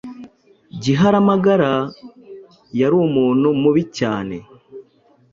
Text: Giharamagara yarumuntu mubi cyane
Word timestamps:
Giharamagara 0.83 1.71
yarumuntu 2.79 3.47
mubi 3.61 3.83
cyane 3.97 4.35